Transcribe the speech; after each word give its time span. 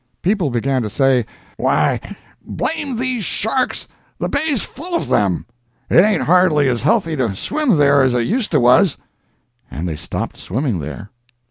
People 0.23 0.49
began 0.49 0.81
to 0.81 0.89
say 0.89 1.27
"Why, 1.57 1.99
blame 2.43 2.97
these 2.97 3.23
sharks, 3.23 3.87
the 4.17 4.27
Bay's 4.29 4.63
full 4.63 4.95
of 4.95 5.09
them—it 5.09 6.03
ain't 6.03 6.23
hardly 6.23 6.67
as 6.69 6.81
healthy 6.81 7.15
to 7.17 7.35
swim 7.35 7.77
there 7.77 8.01
as 8.01 8.15
it 8.15 8.21
used 8.25 8.49
to 8.53 8.59
was"—and 8.59 9.87
they 9.87 9.95
stopped 9.95 10.37
swimming 10.37 10.79
there. 10.79 11.11